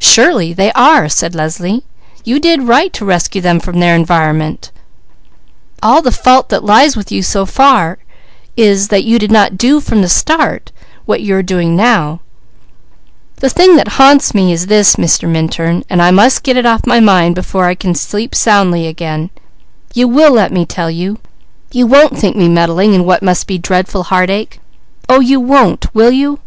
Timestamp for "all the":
5.80-6.10